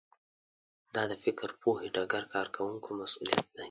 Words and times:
دا 0.95 1.03
د 1.11 1.13
فکر 1.23 1.49
پوهې 1.61 1.87
ډګر 1.95 2.23
کارکوونکو 2.33 2.89
مسوولیت 2.99 3.45
دی 3.53 3.59